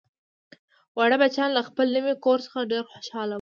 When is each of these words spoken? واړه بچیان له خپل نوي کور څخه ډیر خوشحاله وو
واړه 0.97 1.17
بچیان 1.21 1.49
له 1.53 1.61
خپل 1.67 1.87
نوي 1.95 2.13
کور 2.25 2.39
څخه 2.45 2.69
ډیر 2.71 2.83
خوشحاله 2.91 3.27
وو 3.27 3.29